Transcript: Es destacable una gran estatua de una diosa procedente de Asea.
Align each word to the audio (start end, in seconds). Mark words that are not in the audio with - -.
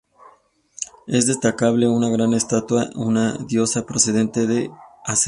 Es 1.05 1.27
destacable 1.27 1.87
una 1.87 2.09
gran 2.09 2.33
estatua 2.33 2.85
de 2.85 2.93
una 2.95 3.33
diosa 3.47 3.85
procedente 3.85 4.47
de 4.47 4.71
Asea. 5.05 5.19